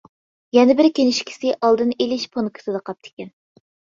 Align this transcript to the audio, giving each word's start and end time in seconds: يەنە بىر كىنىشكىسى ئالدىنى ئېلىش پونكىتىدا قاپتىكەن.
يەنە 0.57 0.75
بىر 0.79 0.87
كىنىشكىسى 0.99 1.51
ئالدىنى 1.67 1.97
ئېلىش 2.05 2.25
پونكىتىدا 2.37 2.81
قاپتىكەن. 2.91 3.33